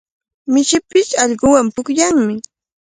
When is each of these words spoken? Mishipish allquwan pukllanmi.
Mishipish 0.51 1.11
allquwan 1.23 1.67
pukllanmi. 1.75 2.35